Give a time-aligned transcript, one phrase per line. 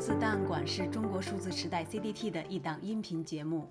[0.00, 3.68] 四档案馆是中国数字时代 CDT 的一档音频节目。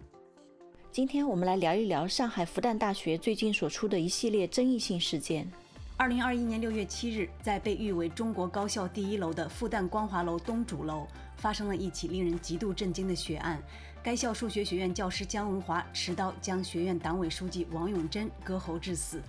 [0.91, 5.51] 今天我们来聊一聊上海复旦大学最近所出的一系列争议性事件。
[5.97, 13.59] 二零二一年六月七日，在被誉为中国高校第一楼的复旦光华楼东主楼，发生了一起令人极度震惊的血案。
[14.03, 19.19] 该校数学学院教师姜文华持刀将学院党委书记王永珍割喉致死。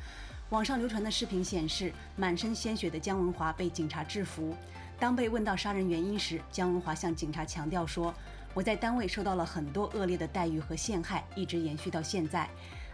[0.50, 4.54] 网上流传的视频显示，满身鲜血的姜文华被警察制服。
[5.00, 8.14] 当被问到杀人原因时，姜文华向警察强调说
[8.53, 12.46] ：“我在单位受到了很多恶劣的待遇和陷害，一直延续到现在。”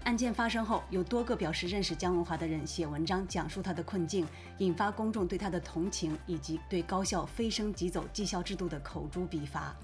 [0.05, 4.25] 案件发生后，有多个表示认识姜文华的人写文章讲述他的困境，
[4.59, 9.75] 引发公众对他的同情，以及对高校飞升即走绩效制度的口诛笔伐。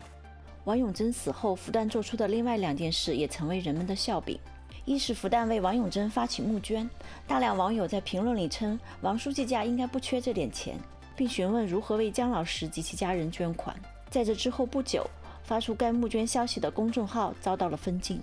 [0.62, 4.38] 王永珍死后，复旦做出的另外两件事也成为人们的笑柄。
[4.84, 6.88] 一是复旦为王永珍发起募捐，
[7.26, 10.78] 大量网友在评论里称王书记家应该不缺这点钱，
[11.16, 13.74] 并询问如何为姜老师及其家人捐款。
[14.10, 15.08] 在这之后不久，
[15.42, 18.20] 发出该募捐消息的公众号遭到了封禁。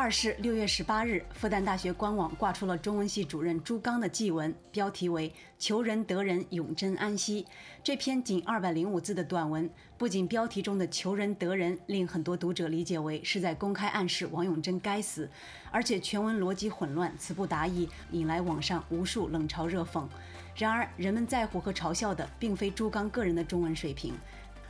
[0.00, 7.44] 二是六月十八日，复旦大学官网挂出了中文系主任朱刚的祭文，标题为“求仁得仁，永贞安息”。
[7.82, 15.28] 这篇仅二百零五字的短文，不仅标题中的“求仁得仁”令很多读者理解为是在公开暗示王永贞该死，
[15.72, 20.06] 而且全文逻辑混乱，词不达意，引来网上无数冷嘲热讽。
[20.54, 24.14] 然而，人们在乎和嘲笑的并非朱刚个人的中文水平，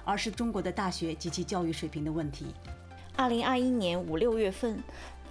[0.06, 2.46] 而是中国的大学及其教育水平的问题。
[3.14, 4.82] 二零二一年五六月份。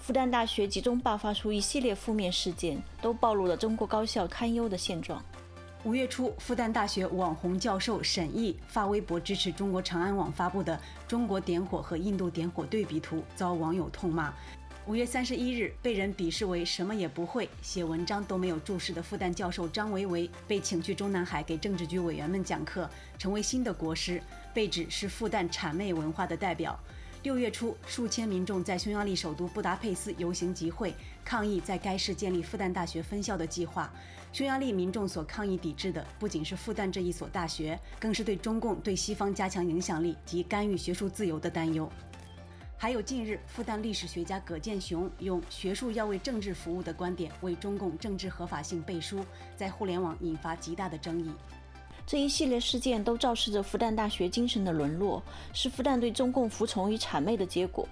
[0.08, 5.22] 复旦大学集中爆发出一系列负面事件，都暴露了中国高校堪忧的现状。
[5.84, 14.34] 五月初，复旦大学网红教授沈毅发微博支持中国长安网发布的中国点火和印度点火对比图，遭网友痛骂。
[14.86, 26.80] 五月三十一日，被人鄙视为什么也不会、写文章都没有注释的复旦教授张维维被请去中南海给政治局委员们讲课，成为新的国师，被指是复旦谄媚文化的代表。
[27.28, 33.92] 六月初，数千民众在匈牙利首都布达佩斯游行集会，抗议在该市建立复旦大学分校的计划。
[34.32, 41.92] 匈牙利民众所抗议抵制的，不仅是复旦这一所大学，更是对中共对西方加强影响力及干预学术自由的担忧。
[42.78, 49.20] 还有近日，复旦历史学家葛剑雄用“学术要为政治服务”的观点为中共政治合法性背书，
[49.58, 51.30] 在互联网引发极大的争议。
[52.08, 55.22] 这一系列事件都昭示着复旦大学精神的沦落，
[55.54, 57.86] 是复旦对中共服从与谄媚的结果。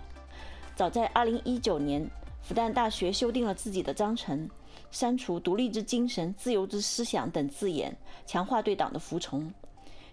[0.74, 2.09] 早在2019年，
[2.42, 4.50] 复旦大学修订了自己的章程，
[4.90, 7.94] 删除“独立之精神”“自由之思想”等字眼，
[8.26, 9.53] 强化对党的服从。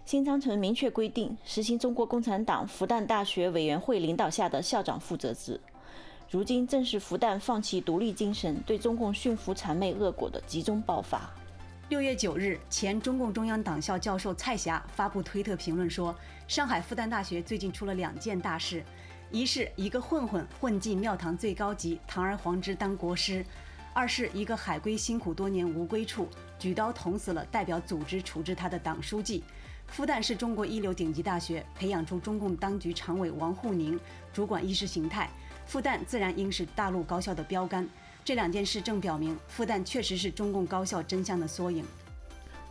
[0.03, 5.61] 新章程明确规定，实行中国共产党复旦大学委员会领导下的校长负责制。
[6.29, 11.33] 如今正是复旦放弃独立精神，对中共驯服谄媚恶果的集中爆发。
[11.93, 16.13] 六月九日，前中共中央党校教授蔡霞发布推特评论说
[16.49, 18.83] ：“上海复旦大学最近出了两件大事，
[19.29, 23.43] 一是一个混混混进庙堂最高级堂而皇之当国师；
[23.93, 26.27] 二是一个海归辛苦多年无归处，
[26.57, 29.43] 举刀捅死了代表组织处置他的党书记。
[29.85, 33.99] 复旦是中国一流顶级大学，培养出中共当局常委王沪宁，
[34.33, 35.29] 主管意识形态。
[35.67, 37.87] 复旦自然应是大陆高校的标杆。”
[38.25, 41.83] 这两件事正表明，复旦确实是中共高校真相的缩影。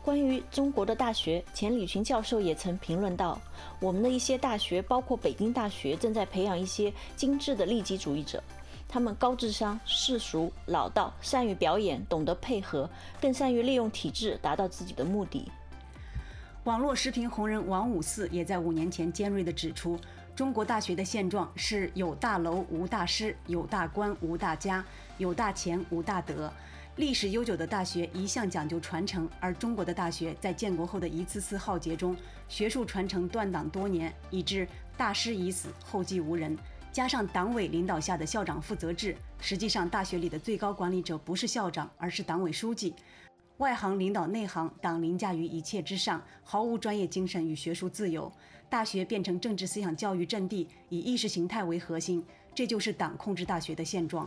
[0.02, 3.38] 关于中国的大学，钱理群教授也曾评论道
[3.78, 8.42] ：“我们的一些大学，包括北京大学，正在培养一些精致的利己主义者。
[8.88, 12.88] 他们高智商、世俗、老道，善于表演，懂得配合，
[13.20, 15.50] 更善于利用体制达到自己的目的。”
[16.64, 19.98] 网络视频红人王五四也在五年前尖锐地指出。
[20.34, 24.82] 中国大学的现状是有大楼无大师，有大官无大家，
[25.18, 26.50] 有大钱无大德。
[26.96, 32.16] 历史悠久的大学一向讲究传承，而中国的大学在建国后的一次次浩劫中，
[32.48, 34.66] 学术传承断档多年，以致
[34.96, 36.56] 大师已死，后继无人。
[36.90, 42.94] 加上党委领导下的校长负责制，实际上大学里的最高管理者不是校长，而是党委书记。
[43.58, 48.30] 外行领导内行，党凌驾于一切之上，毫无专业精神与学术自由。
[48.72, 52.24] 大学变成政治思想教育阵地，以意识形态为核心，
[52.54, 54.26] 这就是党控制大学的现状。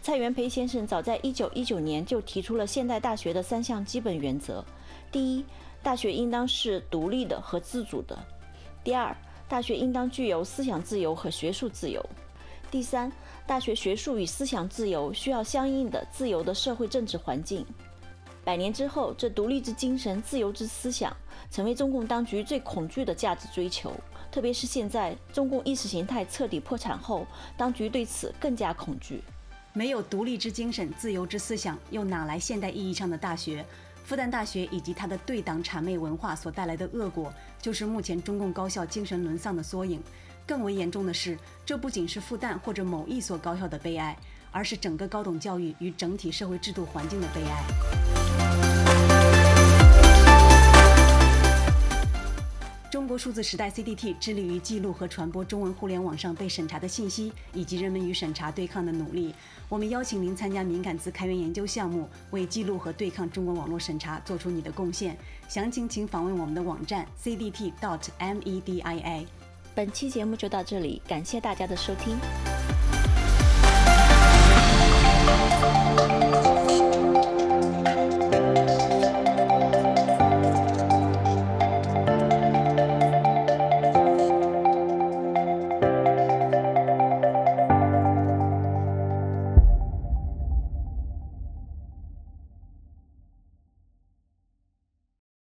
[0.00, 4.64] 蔡元培先生早在一九一九年就提出了现代大学的三项基本原则：
[5.12, 5.44] 第一，
[5.82, 8.16] 大学应当是独立的和自主的；
[8.82, 9.14] 第二，
[9.50, 12.00] 大学应当具有思想自由和学术自由；
[12.70, 13.12] 第三，
[13.46, 17.66] 大学学术与思想自由需要相应的自由的社会政治环境。
[18.44, 21.16] 百年之后，这独立之精神、自由之思想，
[21.50, 23.92] 成为中共当局最恐惧的价值追求。
[24.30, 27.26] 特别是现在，中共意识形态彻底破产后，
[27.56, 29.22] 当局对此更加恐惧。
[29.72, 33.64] 没有独立之精神、自由之思想，又哪来现代意义上的大学？
[34.04, 37.32] 复旦大学以及它的对党谄媚文化所带来的恶果，
[37.62, 40.02] 就是目前中共高校精神沦丧的缩影。
[40.46, 44.14] 更为严重的是，这不仅是复旦或者某一所高校的悲哀，
[44.52, 48.03] 而是整个高等教育与整体社会制度环境的悲哀。
[53.18, 59.34] 数字时代 CDT 致力于记录和传播中文互联网上被审查的信息，以及人们与审查对抗的努力。
[59.68, 65.16] 我们邀请您参加敏感词开源研究项目，为记录和对抗中国网络审查做出你的贡献。
[65.48, 69.26] 详情请访问我们的网站 cdt.dot.media。
[69.74, 72.63] 本期节目就到这里，感谢大家的收听。